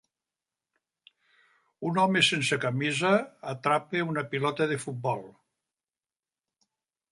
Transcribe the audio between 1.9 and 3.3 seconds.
home sense camisa